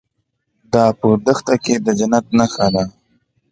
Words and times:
دا 0.73 0.85
په 0.99 1.07
دښته 1.25 1.55
کې 1.63 1.75
د 1.85 1.87
جنت 1.99 2.25
نښه 2.37 2.67
ده. 2.73 2.83